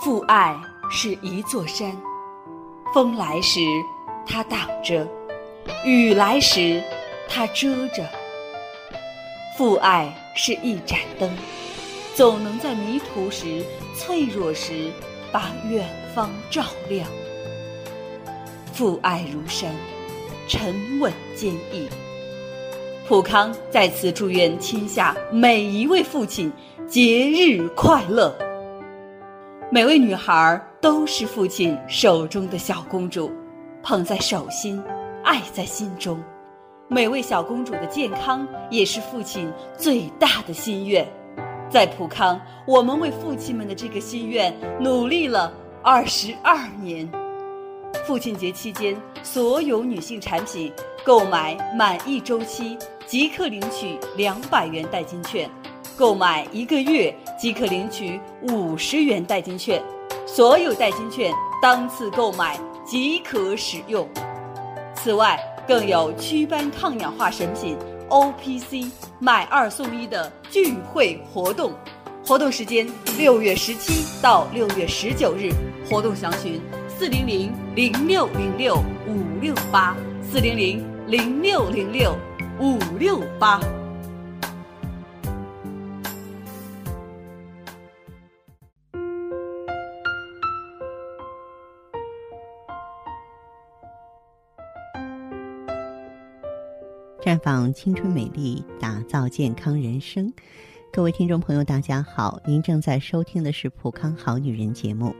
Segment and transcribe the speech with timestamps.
[0.00, 0.56] 父爱
[0.88, 1.90] 是一座山，
[2.94, 3.58] 风来时
[4.24, 5.04] 它挡着，
[5.84, 6.80] 雨来时
[7.28, 8.04] 它遮着。
[9.56, 11.28] 父爱是一盏灯，
[12.14, 13.64] 总能在迷途时、
[13.96, 14.88] 脆弱时，
[15.32, 15.84] 把远
[16.14, 17.04] 方照亮。
[18.72, 19.74] 父爱如山，
[20.46, 21.88] 沉稳坚毅。
[23.08, 26.52] 普康在此祝愿天下每一位父亲
[26.86, 28.32] 节日快乐。
[29.70, 33.30] 每位女孩都是父亲手中的小公主，
[33.82, 34.82] 捧在手心，
[35.22, 36.18] 爱在心中。
[36.88, 41.06] 每位小公主的健康也是父亲最大的心愿。
[41.68, 47.06] 在普康，我们为父亲们的这个心愿努力了二十二年。
[48.06, 50.72] 父亲节期间，所有女性产品
[51.04, 55.46] 购买满一周期即可领取两百元代金券。
[55.98, 59.82] 购买一个月即可领取五十元代金券，
[60.24, 64.08] 所有代金券当次购买即可使用。
[64.94, 67.76] 此外，更有祛斑抗氧化神品
[68.08, 68.88] O P C
[69.18, 71.72] 买二送一的聚会活动，
[72.24, 72.88] 活动时间
[73.18, 75.50] 六月十七到六月十九日，
[75.90, 78.76] 活动详询四零零零六零六
[79.08, 82.14] 五六八四零零零六零六
[82.60, 83.60] 五六八。
[97.20, 100.32] 绽放青春美丽，打造健康人生。
[100.92, 102.40] 各位听众朋友，大家好！
[102.46, 105.12] 您正在收听的是《普康好女人》节目，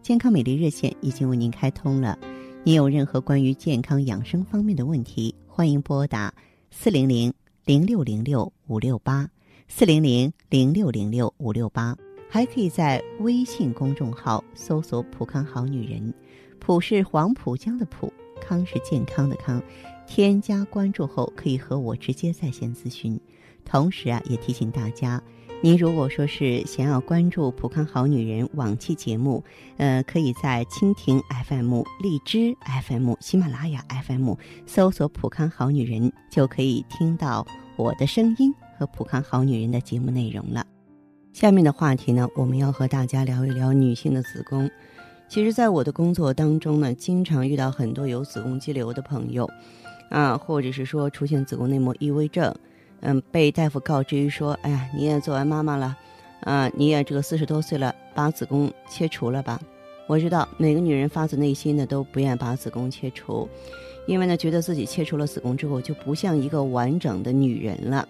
[0.00, 2.16] 健康美丽热线已经为您开通了。
[2.62, 6.32] 您有任何关于健康养生方面的问题，欢迎拨打
[6.70, 9.28] 四零零零六零六五六八
[9.66, 11.96] 四零零零六零六五六八，
[12.30, 16.14] 还可以在微信公众号搜索“普康好女人”，
[16.60, 18.10] 普是黄浦江的浦，
[18.40, 19.60] 康是健康的康。
[20.06, 23.18] 添加关注后，可以和我直接在线咨询。
[23.64, 25.22] 同时啊，也提醒大家，
[25.62, 29.42] 您如果说是想要关注《普康好女人》往期节目，
[29.78, 32.54] 呃，可以在蜻蜓 FM、荔枝
[32.86, 34.34] FM、喜马拉雅 FM
[34.66, 40.66] 搜索“普康好女人”，就可以听到我的声音和《普康好女人》的节目内容了。
[41.32, 44.70] 下面的话题呢，我们要和大家聊一聊女性的子宫。
[45.26, 49.48] 其实，在我的工作当中呢，经常遇到很多有子宫肌瘤的朋友。
[50.14, 52.54] 啊，或者是说出现子宫内膜异位症，
[53.00, 55.96] 嗯，被大夫告知于说，哎呀，你也做完妈妈了，
[56.42, 59.60] 啊，你也这个四十多岁了，把子宫切除了吧。
[60.06, 63.48] 我知道每个女人发自内心的都不愿把子宫切除，
[64.06, 68.08] 因为呢，觉得自己切除了子宫之后就不像一个完整的女人了，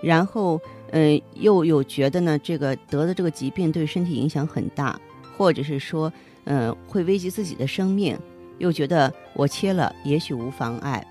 [0.00, 0.60] 然后，
[0.92, 4.96] 嗯，又有觉得呢，这个得的这个疾病对身体影响很大，
[5.36, 6.12] 或者是说，
[6.44, 8.16] 嗯，会危及自己的生命，
[8.58, 11.04] 又觉得我切了也许无妨碍。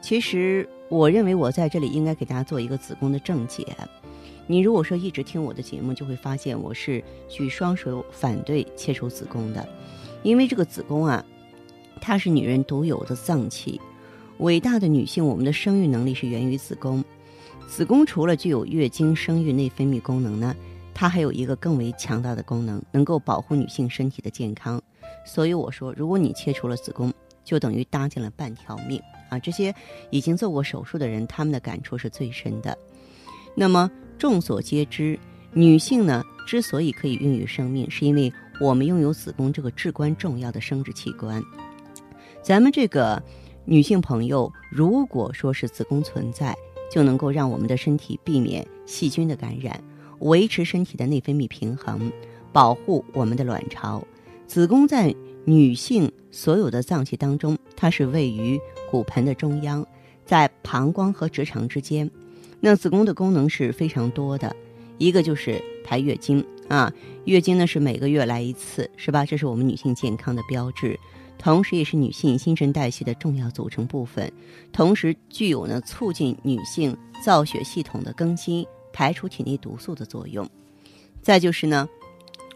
[0.00, 3.66] 其实，我认为我在这里应该给大家做一个子宫的正解。
[4.46, 9.68] 你如果说一直听我的节目，就会发现我是举双手反对切除子宫的，
[10.22, 11.24] 因为这个子宫啊，
[12.00, 13.80] 它是女人独有的脏器。
[14.38, 17.04] 伟大的女性，我们的生育能力是源于子宫。
[17.68, 20.56] 子宫除了具有月经、生育、内分泌功能呢，
[20.94, 24.82] 它还有一个更为强大的功能，能够保护女性身体的健康。
[25.24, 27.12] 所以我说，如果你切除了子宫，
[27.44, 29.00] 就等于搭进了半条命。
[29.30, 29.74] 啊，这些
[30.10, 32.76] 已经做过手术的人，他们的感触是最深的。
[33.54, 35.18] 那么众所皆知，
[35.52, 41.42] 女性呢之所以可以孕育生命，是因为我们拥有子宫这个至关重要的生殖器官。
[42.42, 43.22] 咱们这个
[43.64, 46.56] 女性朋友，如果说是子宫存在，
[46.90, 49.82] 就能够让我们的身体避免细菌的感染，
[50.20, 52.10] 维持身体的内分泌平衡，
[52.52, 54.02] 保护我们的卵巢。
[54.46, 55.14] 子宫在
[55.44, 59.86] 女性所有的脏器当中，它是位于骨盆的中央，
[60.26, 62.10] 在膀胱和直肠之间。
[62.58, 64.54] 那子宫的功能是非常多的，
[64.98, 66.92] 一个就是排月经啊，
[67.24, 69.24] 月经呢是每个月来一次，是吧？
[69.24, 70.98] 这是我们女性健康的标志，
[71.38, 74.30] 同时也是女性新陈代谢的重要组成部分，
[74.72, 80.48] 同时具有呢促进女性造血系统的更新、排除体内毒素的作用。
[81.22, 81.88] 再就是呢。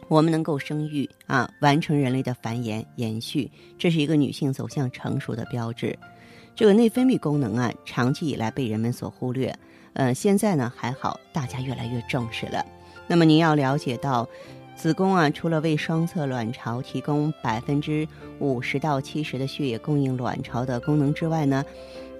[0.06, 5.98] 我们能够生育啊，完成人类的繁衍延续，这是一个女性走向成熟的标志。
[6.56, 9.52] 这个内分泌功能啊，长期以来被人们所忽略，
[9.94, 12.64] 呃，现在呢还好，大家越来越重视了。
[13.08, 14.28] 那么您要了解到，
[14.76, 18.06] 子宫啊，除了为双侧卵巢提供百分之
[18.38, 21.64] 五十到七十的血液供应卵巢的功能之外呢，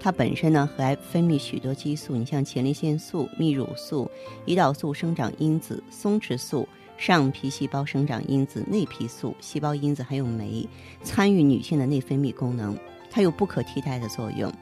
[0.00, 4.10] 它本身呢还分泌许多激素，你像前列腺素、泌乳素、
[4.46, 6.68] 胰岛素生长因子、松弛素。
[6.96, 10.64] 上皮细胞生长因子、内皮素、细胞因子还有酶，
[11.02, 12.78] 参与女性的内分泌功能，
[13.14, 14.52] 它有不可替代的作用。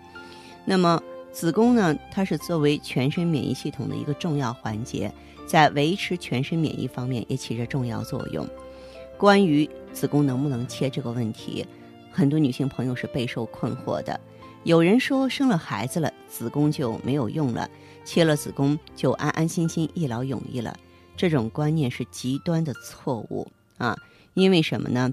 [0.67, 1.03] 那么
[1.33, 5.11] 子宫呢，它是作为全身免疫系统的一个重要环节，
[5.47, 8.47] 在维持全身免疫方面也起着重要作用。
[9.17, 11.67] 关于子宫能不能切这个问题，
[12.11, 14.21] 很多女性朋友是备受困惑的。
[14.65, 17.67] 有人说生了孩子了，子宫就没有用了，
[18.05, 20.77] 切了子宫就安安心心一劳永逸了。
[21.17, 23.97] 这种观念是极端的错误啊！
[24.35, 25.11] 因为什么呢？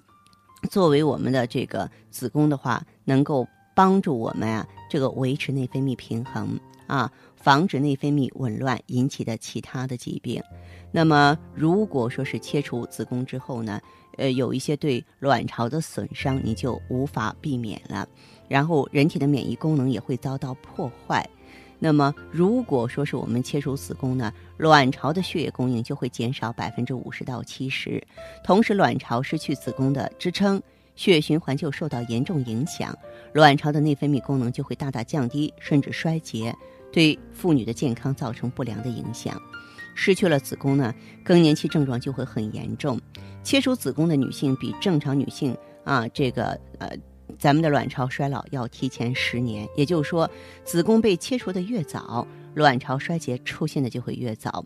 [0.70, 10.40] 作为我们的这个子宫的话，能够帮助我们啊，这个维持内分泌平衡啊，防止内分泌紊乱引起的其他的疾病。
[10.92, 13.82] 那么，如果说是切除子宫之后呢，
[14.18, 18.08] 呃，有一些对卵巢的损伤，你就无法避免了。
[18.48, 21.28] 然后，人体的免疫功能也会遭到破坏。
[21.80, 28.04] 那么，如果说是我们切除子宫呢，卵巢的血液供应就会减少百分之五十到七十，
[28.44, 30.62] 同时卵巢失去子宫的支撑，
[31.00, 32.94] 血液循环就受到严重影响，
[33.32, 36.54] 卵巢的内分泌功能就会大大降低，甚至衰竭，
[36.92, 39.42] 对妇女的健康造成不良的影响。
[39.96, 40.94] 失去了子宫呢，
[41.24, 43.00] 更年期症状就会很严重。
[43.46, 46.90] 切除子宫的女性比正常女性啊，这个呃。
[47.38, 50.30] 咱们的卵巢衰老要提前十年，也就是说，
[50.66, 54.66] 子宫被切除的越早，卵巢衰竭出现的就会越早，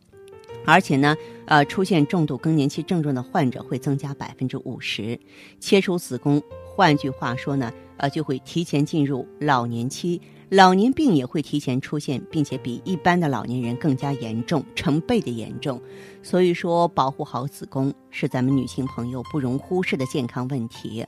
[0.65, 1.15] 而且呢，
[1.45, 5.19] 呃，出现重度更年期症状的患者会增加百分之五十。
[5.59, 15.81] 切除子宫，换句话说呢，呃，就会提前进入老年期，老年病也会提前出现，并且比一般的老年人更加严重，成倍的严重。
[16.21, 21.05] 所以说，保护好子宫是咱们女性朋友不容忽视的健康问题。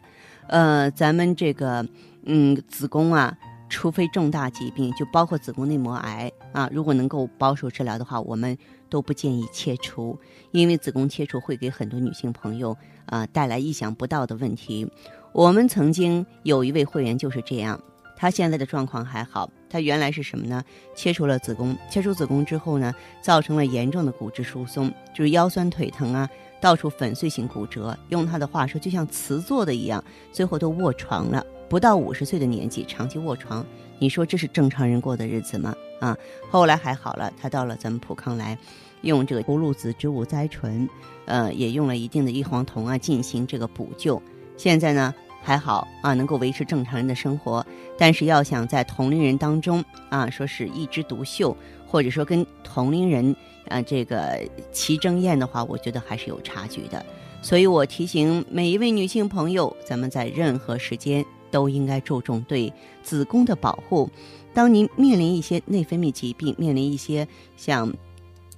[0.48, 1.88] 呃，咱们这个，
[2.26, 3.36] 嗯，子宫啊，
[3.70, 8.56] 除非重大疾病，就包括子宫内膜癌啊，如果能够保守治疗的话，我们
[8.90, 10.18] 都不建议切除，
[10.52, 14.88] 因为子宫切除会给很多女性朋友啊带来意想不到的问题。
[15.32, 17.82] 我们曾经有一位会员就是这样，
[18.16, 20.64] 她现在的状况还好，她原来是什么呢？
[20.96, 26.30] 切除了子宫，切除子宫之后呢，造成了严重的骨质疏松，就是腰酸腿疼啊。
[26.62, 31.46] 到处粉碎性骨折，用他的话说，就像瓷做的一样，最后都卧床了。
[31.70, 33.64] 不到五十岁的年纪，长期卧床，
[34.00, 35.76] 你说这是正常人过的日子吗？
[36.00, 36.18] 啊，
[36.50, 38.58] 后来还好了，他到了咱们普康来，
[39.02, 40.90] 用这个葫芦籽植物甾醇，
[41.26, 44.22] 呃，也用了一定的异黄酮啊，进行这个补救。
[44.58, 47.66] 现在呢还好啊，能够维持正常人的生活。
[47.98, 51.56] 但是要想在同龄人当中啊，说是一枝独秀，
[51.88, 53.36] 或者说跟同龄人。
[53.68, 54.40] 啊，这个
[54.72, 57.04] 齐争艳的话，我觉得还是有差距的，
[57.42, 61.26] 所以我提醒每一位女性朋友，咱们在任何时间
[61.56, 64.10] 都应该注重对子宫的保护。
[64.54, 67.26] 当您面临一些内分泌疾病，面临一些
[67.56, 67.94] 像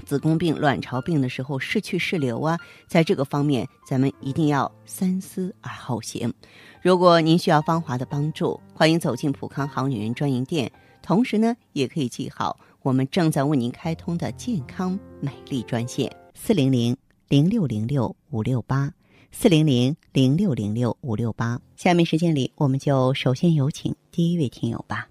[0.03, 2.57] 子宫病、卵巢病的时候，失去视流啊，
[2.87, 6.33] 在这个方面，咱们一定要三思而后行。
[6.81, 10.71] 如果您需要芳华的帮助，欢迎走进普康好女人专营店，
[11.03, 12.59] 同时呢，也可以记好。
[12.81, 16.97] 我们正在为您开通的健康美丽专线：四零零
[17.27, 18.91] 零六零六五六八，
[19.39, 21.59] 四零零零六零六五六八。
[21.75, 25.07] 下面时间里，我们就首先有请第一位听友吧。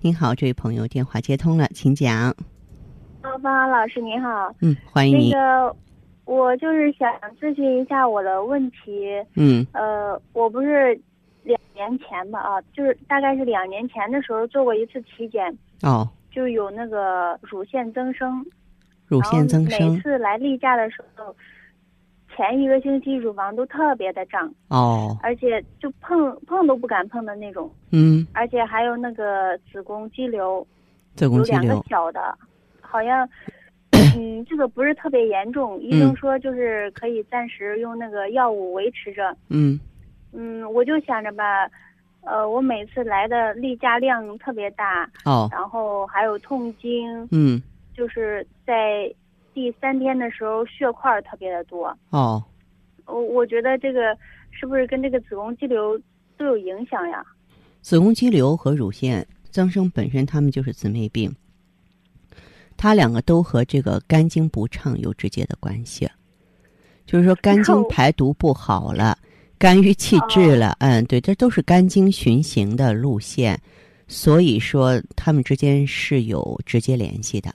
[0.00, 2.34] 您好，这位朋友，电话接通了，请讲。
[3.20, 5.32] 芳芳老师您好，嗯，欢迎你。
[5.32, 5.76] 那个，
[6.24, 8.78] 我就是想咨询一下我的问题。
[9.34, 9.66] 嗯。
[9.74, 10.98] 呃，我不是
[11.42, 12.40] 两年前吧？
[12.40, 15.54] 啊，就是大概是两年前的时候做过一次体检。
[15.82, 16.08] 哦。
[16.30, 18.42] 就有那个乳腺增生，
[19.08, 19.92] 乳腺增生。
[19.92, 21.36] 每次来例假的时候，
[22.40, 24.50] 前一个星期乳房都特别的胀。
[24.68, 25.14] 哦。
[25.22, 27.70] 而且就碰碰都不敢碰的那种。
[27.92, 28.26] 嗯。
[28.32, 30.66] 而且还有那个子宫肌瘤。
[31.14, 31.62] 子宫肌瘤。
[31.62, 32.38] 有两个小的，
[32.80, 33.28] 好像，
[34.16, 39.36] 嗯，这个不是特别严重，医生说就是可以暂时用那个药物维持着。
[39.50, 39.78] 嗯。
[40.32, 41.68] 嗯，我就想着吧。
[42.22, 47.62] 呃，我每次来的例假量特别大，哦，然后还有痛经，嗯，
[47.94, 49.10] 就是在
[49.52, 52.42] 第三天的时候血块特别的多，哦，
[53.06, 54.16] 我我觉得这个
[54.50, 56.00] 是不是跟这个子宫肌瘤
[56.36, 57.24] 都有影响呀？
[57.80, 61.34] 子宫肌瘤和乳腺增生本身它们就是姊妹病，
[62.76, 66.08] 它两个都和这个肝经不畅有直接的关系，
[67.04, 69.18] 就是说肝经排毒不好了。
[69.58, 73.60] 肝郁气滞了，嗯，对，这都是肝经循行的路线，
[74.08, 77.54] 所以说它们之间是有直接联系的。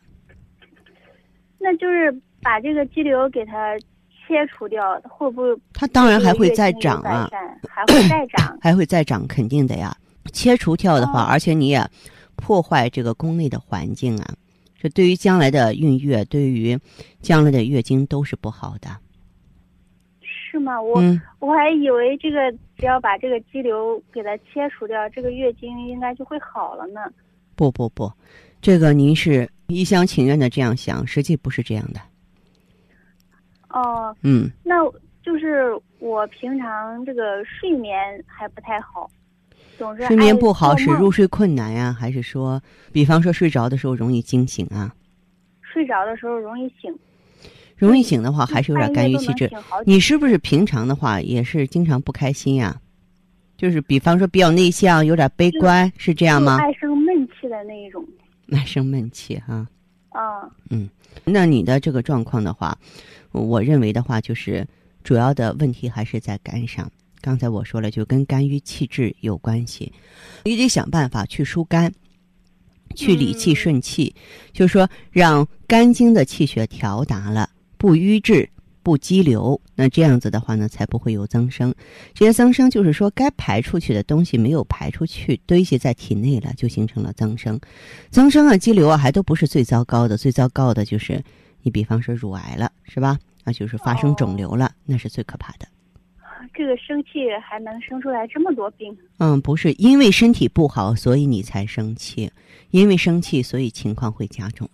[1.65, 3.75] 那就是把这个肌瘤给它
[4.27, 5.57] 切除掉，会不会？
[5.73, 7.27] 它当然还会再长啊，
[7.67, 9.95] 还会再长， 还会再长，肯定的呀。
[10.31, 11.83] 切除掉的话，而且你也
[12.35, 14.35] 破坏这个宫内的环境啊，
[14.79, 16.77] 这对于将来的孕育，对于
[17.19, 18.89] 将来的月经都是不好的。
[20.21, 20.79] 是吗？
[20.79, 27.01] 我、嗯，我还以为这个只要把这个肌瘤给它切除掉，这个月经应该就会好了呢。
[27.55, 28.11] 不不不，
[28.61, 31.99] 这个您是一厢情愿的这样想，实际不是这样的。
[33.69, 34.75] 哦，嗯，那
[35.23, 37.93] 就是我平常这个睡眠
[38.25, 39.09] 还不太好，
[39.77, 42.61] 总是睡眠不好是入睡困难呀，还是说，
[42.93, 44.93] 比方说睡着的时候容易惊醒啊？
[45.61, 46.97] 睡着的时候容易醒，
[47.75, 49.51] 容易醒的话，还是有点肝郁气滞。
[49.85, 52.79] 你是不是平常的话也是经常不开心呀？
[53.57, 56.57] 就是比方说比较内向，有点悲观，是这样吗？
[56.61, 58.05] 爱生闷气的那一种。
[58.51, 59.67] 爱生闷气哈、
[60.09, 60.89] 啊，嗯
[61.23, 62.77] 那你的这个状况的话，
[63.31, 64.67] 我认为的话，就是
[65.03, 66.91] 主要的问题还是在肝上。
[67.21, 69.91] 刚才我说了，就跟肝郁气滞有关系，
[70.43, 71.91] 你得想办法去疏肝，
[72.95, 74.13] 去理气嗯顺气，
[74.53, 78.47] 就是说让肝经的气血调达了，不瘀滞。
[78.85, 81.73] 不激流，那这样子的话呢，才不会有增生。
[82.13, 87.59] 这些增生就是说，该排出去的东西没有排出去，堆积在体内了，就形成了增生。
[88.11, 91.19] 增生啊、肌瘤啊，还都不是最糟糕的，最糟糕的就是
[91.63, 93.17] 你比方说乳癌了，是吧？
[93.43, 95.67] 啊，就是发生肿瘤了，那是最可怕的。
[96.53, 98.95] 这个生气还能生出来这么多病。
[99.17, 102.31] 嗯，不是因为身体不好，所以你才生气，
[102.69, 104.69] 因为生气，所以情况会加重。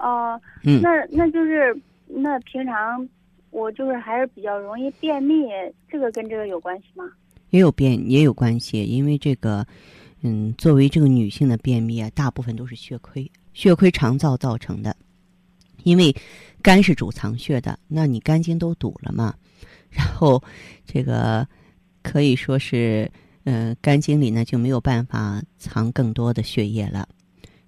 [0.00, 3.06] 哦、嗯，那那就是那平常
[3.50, 5.44] 我就是还是比较容易便秘，
[5.88, 7.04] 这个跟这个有关系吗？
[7.50, 9.66] 也有便也有关系，因为这个，
[10.22, 14.94] 嗯，作为这个女性的便秘啊，大部分都是血亏，血亏肠燥造成的。
[15.82, 16.14] 因为
[16.62, 19.34] 肝是主藏血的，那你肝经都堵了嘛，
[19.88, 20.42] 然后
[20.84, 21.48] 这个
[22.02, 23.10] 可以说是，
[23.44, 27.08] 呃，肝经里呢就没有办法藏更多的血液了。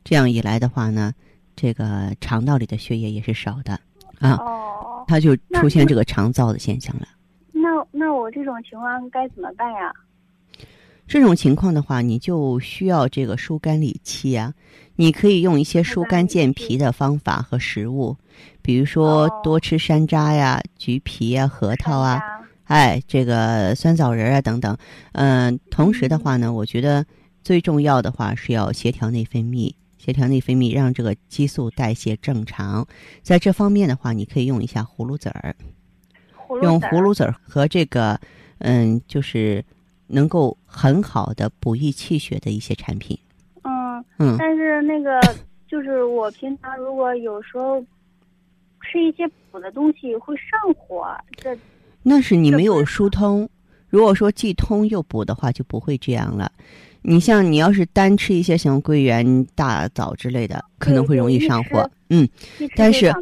[0.04, 1.14] 这样一来的话呢，
[1.56, 3.80] 这个肠道里的血液也是少的
[4.18, 7.06] 啊，哦，它就出现这个肠燥的现象了。
[7.52, 9.92] 那那我这种情况该怎么办呀？
[11.06, 14.54] 这种情况的话，你就需要这个疏肝理气啊。
[14.96, 18.16] 你可以用一些疏肝健脾的方法和食物，
[18.62, 22.20] 比如说哦多吃山楂呀、橘皮呀、核桃啊，
[22.64, 24.76] 哎，这个酸枣仁啊等等。
[25.12, 27.04] 嗯、同时的话呢，我觉得
[27.42, 32.84] 最重要的话是要协调内分泌，协调内分泌，让这个激素代谢正常。
[33.22, 35.54] 在这方面的话，你可以用一下葫芦籽儿，
[36.60, 38.18] 用葫芦籽儿和这个，
[38.58, 39.64] 嗯，就是
[40.08, 43.16] 能够很好的补益气血的一些产品。
[43.62, 45.20] 嗯，嗯，但是那个
[45.68, 47.80] 就是我平常如果有时候
[48.80, 51.56] 吃一些补的东西会上火，这
[52.02, 53.48] 那是你没有疏通。
[53.88, 56.50] 如果说既通又补的话，就不会这样了。
[57.02, 61.90] 你像你要是单吃一些什么桂圆、大枣之类的，可能会容易上火。
[62.08, 62.28] 嗯，
[62.76, 63.12] 但是。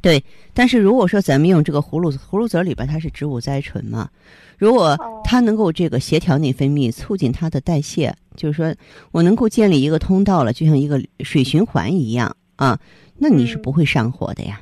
[0.00, 0.22] 对。
[0.54, 4.08] 但是如果说咱们用这个葫芦葫芦籽儿里边它是植物甾醇嘛，
[4.56, 8.74] 如果哦它能够这个协调内分泌，促进它的代谢，就是说
[9.12, 12.78] 我能够建立一个通道了，就像一个水循环一样啊，
[13.16, 14.60] 那你是嗯不会上火的呀。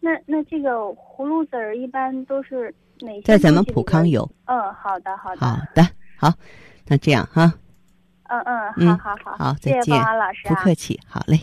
[0.00, 3.22] 那那这个葫芦籽儿一般都是哪些？
[3.22, 4.06] 在咱们普康。
[4.06, 4.28] 有。
[4.46, 5.46] 嗯，好的好的。
[5.46, 6.32] 好的，好，
[6.88, 7.52] 那这样哈，
[8.30, 8.40] 嗯
[8.76, 10.48] 嗯，好好好好再见方安老师、啊。
[10.48, 11.40] 不客气，好嘞。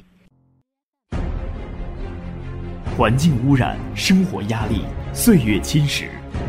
[2.97, 4.83] 环境污染、生活压力、
[5.13, 6.07] 岁月侵蚀，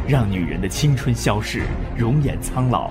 [0.08, 1.62] 让女人的青春消逝，
[1.96, 2.90] 容颜苍老。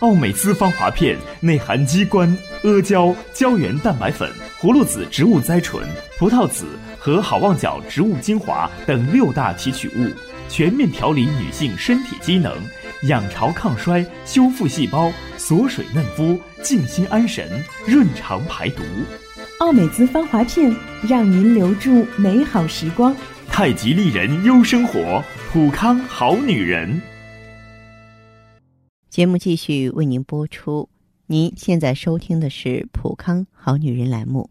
[0.00, 5.86] 奥美姿芳华片内含鸡冠、阿胶、胶原蛋白粉、葫芦籽植物甾醇、
[6.18, 6.66] 葡萄籽
[6.98, 10.12] 和好望角植物精华等六大提取物，
[10.48, 12.52] 全面调理女性身体机能，
[13.04, 17.48] 养巢抗衰，修复细胞，锁水嫩肤，静心安神，
[17.86, 18.82] 润肠排毒。
[19.60, 20.70] 奥美姿芳华片，
[21.08, 23.16] 让您留住美好时光。
[23.48, 27.00] 太极丽人优生活，普康好女人。
[29.08, 30.86] 节目继续为您播出。
[31.26, 34.50] 您现在收听的是《普康好女人》栏目，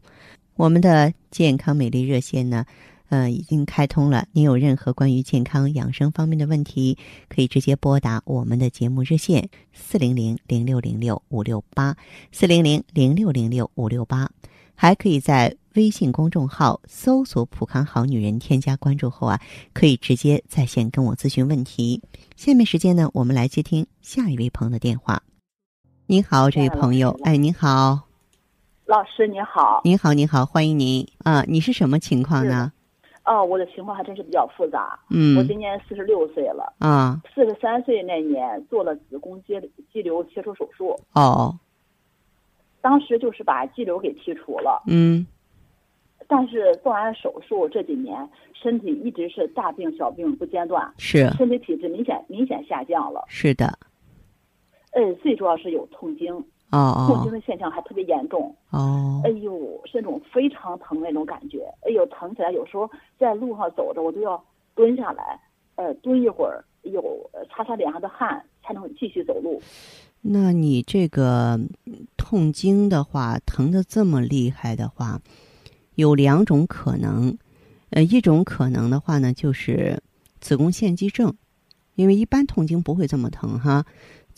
[0.55, 2.65] 我们的健康美丽热线呢，
[3.09, 4.25] 呃，已经开通了。
[4.31, 6.97] 您有任何关于健康养生方面的问题，
[7.27, 11.95] 可以直接拨打我们的节目热线四零零零六零六五六八
[12.31, 14.29] 四零零零六零六五六八，
[14.75, 19.39] 还可以在微信公众号搜索“普康好女人”，添加关注后啊，
[19.73, 22.01] 可以直接在线跟我咨询问题。
[22.35, 25.21] 下面时间呢，我们来接听下一位朋友的电话。
[26.07, 27.99] 您好，这位朋友，哎，您好，
[28.85, 31.43] 老师您好，您好，您好，欢迎您啊！
[31.47, 32.71] 你是什么情况呢？
[33.29, 34.99] 哦，我的情况还真是比较复杂。
[35.11, 35.37] 嗯。
[35.37, 37.21] 我嗯今年四十六岁了，啊。
[37.35, 39.53] 四十三岁那年做了子宫肌
[39.93, 41.55] 肌瘤切除手术，哦。
[42.81, 45.27] 当时就是把肌瘤给剔除了，嗯。
[46.27, 51.29] 但是做完手术这几年，身体一直是大病小病不间断，是。
[51.37, 53.23] 身体体质明显明显下降了。
[53.27, 53.77] 是的，
[54.91, 58.55] 呃，最主要是有痛经，哦痛经哦的现象还特别严重。
[58.69, 61.63] 哦哎呦，是那种非常疼那种感觉。
[61.81, 64.43] 哎呦，疼起来有时候在路上走着，我都要
[64.75, 65.39] 蹲下来，
[65.75, 67.01] 呃，蹲一会儿，哎呦，
[67.33, 69.61] 呃擦擦脸上的汗，才能继续走路。
[70.21, 75.21] 那你这个嗯痛经的话，疼的这么厉害的话，
[75.95, 77.37] 有两种可能。
[77.91, 80.03] 呃，一种可能的话呢，就是
[80.39, 81.33] 子宫腺肌症，
[81.95, 83.83] 因为一般痛经不会这么疼哈。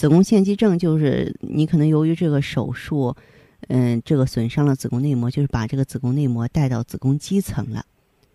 [0.01, 3.15] 子宫腺肌症就是你可能由于这个手术，
[3.67, 7.85] 嗯、这个损伤了子宫内膜，就是把这个子宫内膜带到子宫肌层了，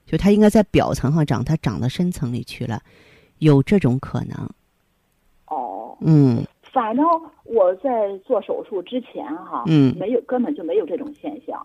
[0.07, 2.81] 就它应该在表层上长，它长到深层里去了，
[3.39, 4.49] 有这种可能。
[5.47, 7.05] 哦，嗯反正
[7.43, 11.61] 我在做手术之前哈，嗯没有根本就没有这种现象。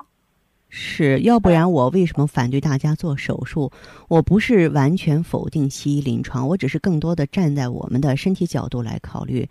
[0.69, 3.71] 是，要不然我为什么反对大家做手术？
[4.07, 9.47] 我不是完全否定西医临床，我只是更多的站在我们的身体角度来考虑。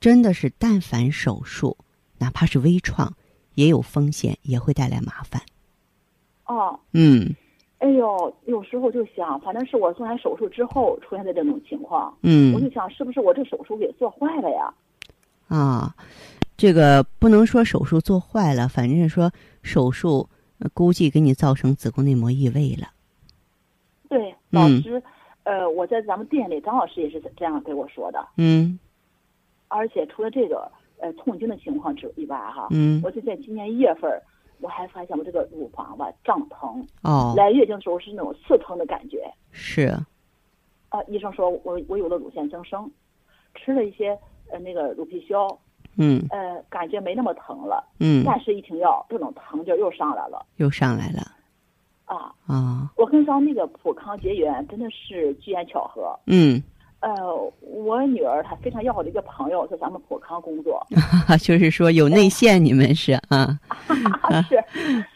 [0.00, 1.76] 真的是，但凡手术，
[2.18, 3.14] 哪怕是微创，
[3.54, 5.42] 也有风险，也会带来麻烦。
[6.46, 7.36] 哦，嗯
[7.78, 14.74] 哎呦，有时候就想，反正是我做完手术之后出现的这种情况，嗯我就想是不是我这手术给做坏了呀？
[15.48, 15.94] 啊，
[16.56, 19.30] 这个不能说手术做坏了，反正是说
[19.62, 20.28] 手术、
[20.58, 22.88] 呃估计给你造成子宫内膜异位了。
[24.08, 25.02] 对，嗯老师，
[25.44, 28.28] 呃，我在咱们店里，张老师也是这样给我说的。
[28.36, 28.78] 嗯
[29.70, 34.20] 而且除了这个呃痛经的情况之以外哈，嗯我就在今年一月份儿，
[34.60, 39.32] 我还发现我这个乳房吧胀疼，哦，来月经的时候是那种刺疼的感觉。
[39.52, 39.96] 是
[40.88, 42.90] 啊，医生说我我有了乳腺增生，
[43.54, 44.18] 吃了一些
[44.50, 45.46] 呃那个乳皮消，
[45.96, 51.22] 嗯呃感觉没那么疼了，嗯，但是一停药，这种疼劲儿又上来了又上来了
[52.06, 52.34] 啊！
[52.48, 56.18] 啊，我跟上那个普康结缘真的是机缘巧合。
[56.26, 56.60] 嗯。
[57.00, 57.10] 呃，
[57.60, 60.86] 我女儿她非常要好的一个朋友在咱们普康工作，
[61.42, 63.58] 就是说有内线，你们是啊，
[64.48, 64.56] 是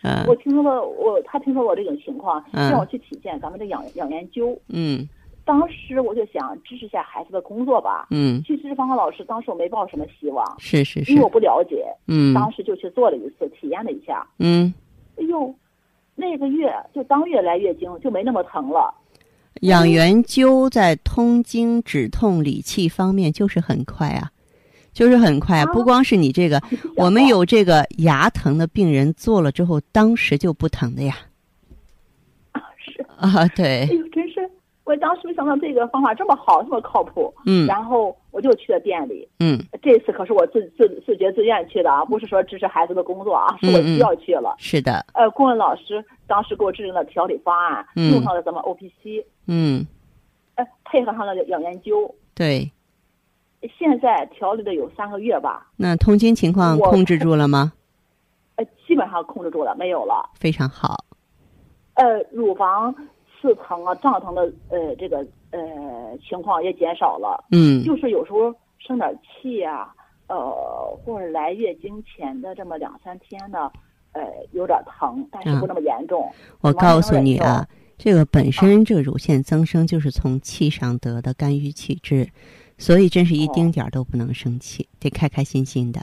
[0.02, 4.58] 啊我听说了我她听说我这种情况，嗯让我去体检咱们的养养研究。
[4.68, 5.08] 嗯
[5.46, 8.06] 当时我就想支持一下孩子的工作吧。
[8.10, 14.26] 嗯，其实芳芳老师当时我没抱什么希望，是是是因为，我不了解，嗯当时就去做了一次，体验了一下。
[14.38, 14.72] 嗯，
[15.18, 15.54] 哎呦，
[16.14, 18.94] 那个月就当月来月经就没那么疼了。
[19.60, 24.30] 养元灸在通经、止痛、理气方面就是很快啊，
[24.92, 26.60] 就是很快不光是你这个，
[26.96, 31.16] 我们有这个牙疼的病人做了之后，当时就不疼的呀，
[32.52, 34.23] 啊是，啊，对哎，呦，真是，
[34.84, 37.32] 我当时没想到这个方法这么好，这么靠谱。
[37.46, 44.54] 嗯然后我就去了店里，嗯这次可是我自自自觉自愿去的啊，不是说支持孩子的工作啊，是我需要去了。
[44.58, 49.86] 是的，呃，顾问老师当时给我制定了调理方案，嗯用上了咱们 O P C，嗯，
[50.56, 52.14] 呃，配合上了养研究。
[52.34, 52.70] 对，
[53.78, 57.72] 现在调理的有三个月吧，那痛经情况控制住了吗？
[58.56, 60.28] 呃，基本上控制住了，没有了。
[60.34, 61.04] 非常好，
[61.94, 62.94] 呃，乳房
[63.44, 65.18] 刺疼啊、胀疼的呃这个
[65.50, 65.60] 呃
[66.26, 69.92] 情况也减少了，嗯就是有时候生点气呀、
[70.28, 73.70] 呃，或者来月经前的这么两三天呢，
[74.12, 76.26] 呃，有点疼，但是不那么严重。
[76.62, 82.26] 我告诉你啊，这个本身这个乳腺增生就是从气上得的肝郁气滞，
[82.78, 86.00] 所以真是一丁点儿都不能生气，得开开心心的。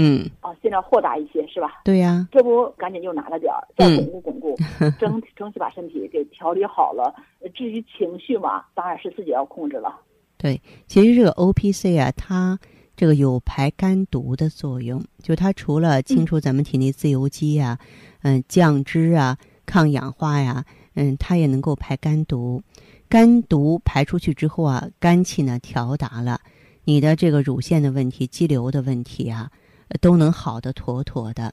[0.00, 1.82] 对，嗯，啊，尽量豁达一些，是吧？
[1.84, 4.56] 对呀、这不赶紧又拿了点儿，再嗯巩固巩固，
[4.98, 7.14] 争争取把身体给调理好了。
[7.40, 10.00] 呃至于情绪嘛，当然是自己要控制了。
[10.36, 12.58] 对，其实这个 O P C 啊，它
[12.96, 17.78] 这个有排肝毒的作用，就它除了清除咱们体内自由基啊、
[18.22, 19.36] 嗯、降脂啊、
[19.66, 22.62] 抗氧化呀，嗯，它也能够排肝毒。
[23.08, 26.40] 肝毒排出去之后啊，肝气呢调达了，
[26.84, 29.58] 你的这个乳腺的问题、肌瘤的问题啊，呃
[30.00, 31.52] 都能好的妥妥的。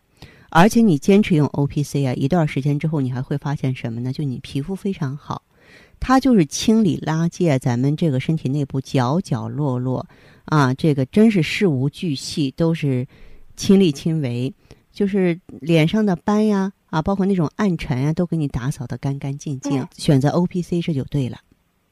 [0.50, 4.14] 而且你坚持用 O P C 啊，一段时间之后，你还会发现什么呢？
[4.14, 5.42] 就你皮肤非常好。
[6.00, 10.06] 它就是清理垃圾啊，咱们这个身体内部角角落落
[10.46, 13.06] 啊，这个真是事无巨细，都是
[13.56, 14.54] 亲力亲为，
[14.92, 19.82] 就是脸上的斑呀啊，包括那种暗沉呀，都给你打扫的干干净净。
[19.82, 21.38] 嗯选择 O P C 这就对了。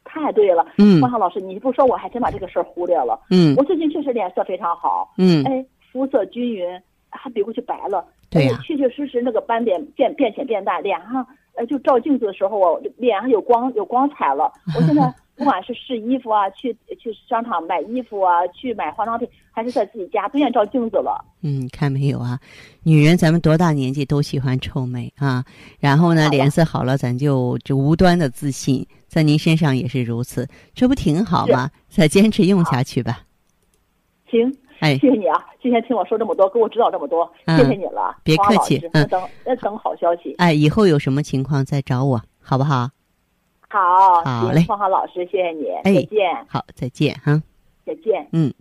[0.06, 3.20] 太对了，嗯方浩老师，你不说我还真把这个事儿忽略了。
[3.32, 6.68] 嗯我最近确实脸色非常好，嗯，哎，肤色均匀，
[7.10, 8.06] 还比过去白了。
[8.30, 14.52] 对确确实实那个斑点变变浅变大，脸上呃就照镜子的时候，我脸上有光有光彩了。
[14.76, 15.02] 我现在
[15.38, 21.24] 不管是试衣服啊，去去商场买衣服啊，去买化妆品，还是在自己家，都愿意照镜子了。
[21.44, 22.38] 嗯，看没有啊？
[22.84, 25.46] 女人，咱们多大年纪都喜欢臭美啊。
[25.80, 31.70] 然后呢，脸色好了，咱就就无端的自信，在您身上也是如此，这不挺好吗？
[31.88, 33.22] 再坚持用下去吧。
[34.30, 35.46] 行，哎，谢谢你啊！
[35.62, 38.16] 今天听我说这么多，给我指导这么多，谢谢你了。
[38.24, 39.22] 别客气，嗯，等
[39.62, 40.34] 等好消息。
[40.38, 42.90] 哎，以后有什么情况再找我，好不好？
[43.70, 46.46] 好，好嘞，芳华老师，谢谢你，再见。
[46.48, 47.42] 好，再见哈，
[47.86, 48.28] 再见。
[48.32, 48.54] 嗯，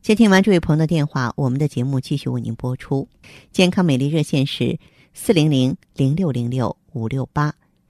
[0.00, 3.08] 接听完这位朋友的电话，我们的节目继续为您播出。
[3.50, 4.78] 健康美丽热线是
[5.12, 7.52] 四零零零六零六五六八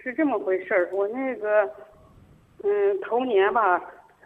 [0.00, 1.70] 我是这么回事儿，我那个，
[2.64, 3.78] 嗯，头年吧，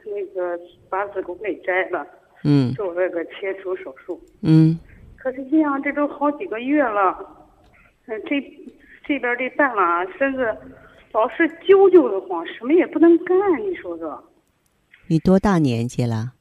[0.05, 0.57] 那个
[0.89, 2.07] 把子宫给摘了。
[2.45, 4.21] 嗯，做那个切除手术。
[4.43, 4.79] 嗯，
[5.17, 7.19] 可是这样，这都好几个月了。
[8.07, 8.41] 嗯，这
[9.05, 10.57] 这边这半拉身子
[11.11, 14.23] 老是揪揪的慌，什么也不能干，你说说。
[15.09, 16.35] 你多大年纪了？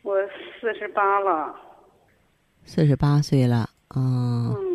[0.00, 0.16] 我
[0.58, 1.54] 四十八了。
[2.64, 4.69] 四十八岁了，嗯。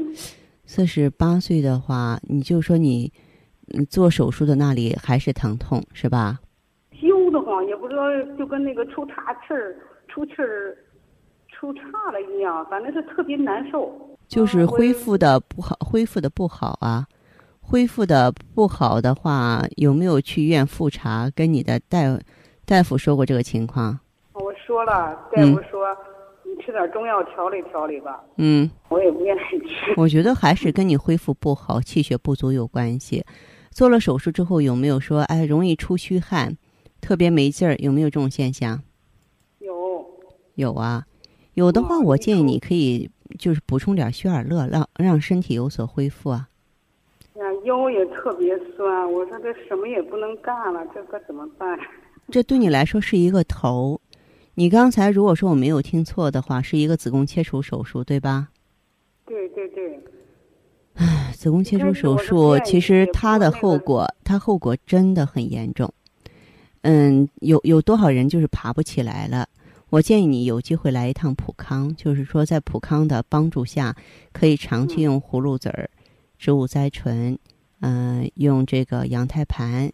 [0.76, 3.10] 四十八岁的话，你就说你
[3.90, 6.38] 做手术的那里还是疼痛是吧？
[6.92, 8.04] 揪得慌，也不知道，
[8.38, 9.74] 就跟那个出岔气儿、
[10.10, 10.78] 出气儿、
[11.48, 13.90] 出岔了一样，反正是特别难受。
[14.28, 17.08] 就是恢复的不好，恢复的不好啊！
[17.62, 21.32] 恢复的不好的话，有没有去医院复查？
[21.34, 22.00] 跟你的大
[22.66, 23.98] 大夫说过这个情况？
[24.34, 26.14] 我说了，大夫说你
[26.62, 28.24] 吃点中药调理调理吧。
[28.38, 29.94] 嗯，我也不愿意吃。
[29.98, 33.24] 我觉得还是跟你恢复不好、气血不足有关系。
[33.72, 36.58] 做了手术之后，有没有说哎容易出虚汗？
[37.02, 38.82] 特别没劲儿，有没有这种现象？
[39.60, 40.06] 有，
[40.56, 41.06] 有啊，
[41.54, 46.48] 有的话，我建议你可以就是补充点血尔乐，让让身体有所恢复啊。
[47.36, 51.78] 呀，腰也特别酸，我说这什么也不能干了，这可怎么办？
[52.32, 54.00] 这对你来说是一个头。
[54.58, 58.48] 你刚才如果说我没有听错的话，是一个子宫切除手术，对吧？
[59.26, 60.00] 对对对。
[60.94, 65.94] 唉，子宫切除手术其实它的后果，它后果真的很严重。
[66.84, 69.48] 嗯，有有多少人就是爬不起来了？
[69.89, 73.96] 我建议你有机会来一趟普康，就是说在普康的帮助下，
[74.32, 75.89] 可以长期用葫芦籽儿、
[76.39, 77.38] 植物甾醇，
[77.82, 79.91] 嗯，用这个羊胎盘、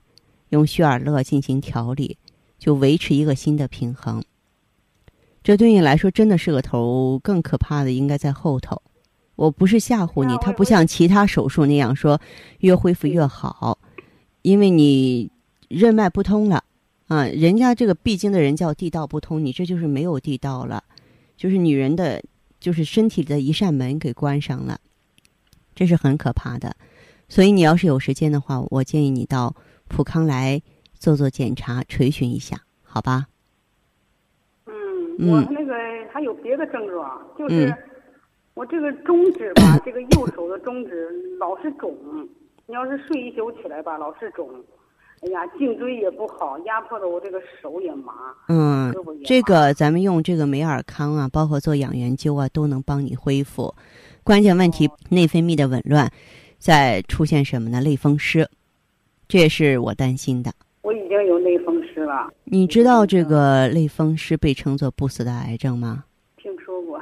[0.49, 2.17] 用血尔乐进行调理，
[2.59, 4.23] 就维持一个新的平衡。
[5.43, 8.81] 这对你来说真的是个头，更可怕的应该在后头。
[9.35, 12.21] 我不是吓唬你，它不像其他手术那样说
[12.59, 13.79] 越恢复越好，
[14.43, 15.31] 因为你
[15.67, 16.63] 任脉不通了。
[17.07, 20.83] 啊，人家这个必经的人叫地道不通，你这就是没有地道了，
[21.35, 22.23] 就是女人的，
[22.59, 24.79] 就是身体的一扇门给关上了，
[25.75, 26.73] 这是很可怕的。
[27.27, 29.53] 所以你要是有时间的话，我建议你到
[29.89, 30.61] 普康来
[30.97, 33.27] 做做检查，垂询一下，好吧？
[35.21, 35.73] 嗯，我那个
[36.11, 37.71] 还有别的症状，就是
[38.55, 41.07] 我这个中指吧，这个右手的中指
[41.39, 41.95] 老是肿，
[42.65, 44.49] 你要是睡一宿起来吧，老是肿。
[45.23, 48.11] 哎呀，颈椎也不好，压迫的我这个手也麻。
[48.47, 48.91] 嗯，
[49.23, 53.71] 这个咱们用这个美尔康啊，包括做养元灸啊，都能帮你恢复。
[54.23, 56.11] 关键问题，内分泌的紊乱，
[56.57, 57.79] 在出现什么呢？
[57.81, 58.49] 类风湿，
[59.27, 60.51] 这也是我担心的。
[60.81, 61.80] 我已经有类风
[62.43, 66.05] 你知道这个类风湿被称作不死的癌症吗？
[66.37, 66.99] 听说过。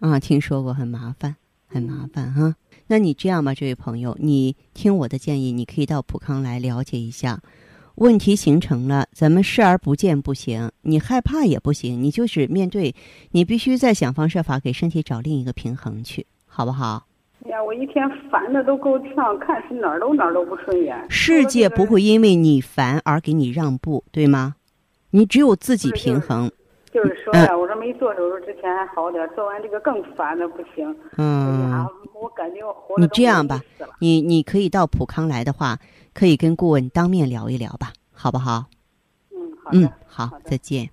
[0.00, 2.54] 啊，听说过，很麻烦，很麻烦哈。
[2.86, 7.40] 那你这样吧，这位朋友，你听我的建议，你可以到普康来了解一下。
[7.96, 12.94] 问题形成了，咱们视而不见不行，你害怕也不行，你就是面对，
[13.30, 17.06] 你必须再想方设法给身体找另一个平衡去，好不好？
[17.44, 20.98] 哎呀，我一天烦的都够呛，看是哪儿都哪儿都不顺眼。
[21.10, 24.56] 世界不会因为你烦而给你让步，对吗？
[25.10, 26.50] 你只有自己平衡。
[26.90, 30.96] 就是说呀，我说没做手术之前还好点，做完这个更烦的不行。
[31.18, 31.64] 嗯。
[31.64, 33.60] 哎呀，我感觉我活你这样吧，
[33.98, 35.78] 你你可以到普康来的话，
[36.14, 38.66] 可以跟顾问当面聊一聊吧，好不好？
[39.32, 40.88] 嗯，好嗯，好，再见。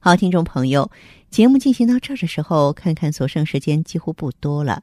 [0.00, 0.90] 好，听众朋友，
[1.30, 4.82] 节目进行到这儿的时候，看看所剩时间几乎不多了。